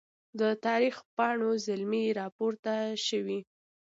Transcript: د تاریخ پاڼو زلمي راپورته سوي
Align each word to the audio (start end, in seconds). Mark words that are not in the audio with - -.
د 0.39 0.41
تاریخ 0.65 0.95
پاڼو 1.15 1.51
زلمي 1.65 2.05
راپورته 2.19 2.73
سوي 3.07 3.39